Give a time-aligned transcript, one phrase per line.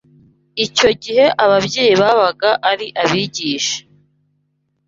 [0.65, 3.77] Icyo gihe ababyeyi babaga ari abigisha